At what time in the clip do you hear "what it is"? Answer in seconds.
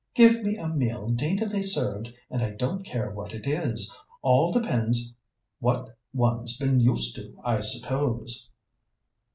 3.11-3.95